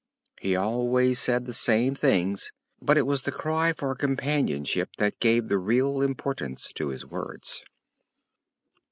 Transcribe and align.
He 0.39 0.55
always 0.55 1.19
said 1.19 1.45
the 1.45 1.53
same 1.53 1.93
things, 1.93 2.51
but 2.81 2.97
it 2.97 3.05
was 3.05 3.21
the 3.21 3.31
cry 3.31 3.71
for 3.71 3.93
companionship 3.93 4.95
that 4.97 5.19
gave 5.19 5.47
the 5.47 5.59
real 5.59 6.01
importance 6.01 6.73
to 6.73 6.87
his 6.89 7.05
words. 7.05 7.61